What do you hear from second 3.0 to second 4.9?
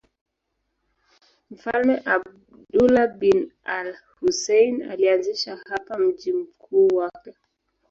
bin al-Husayn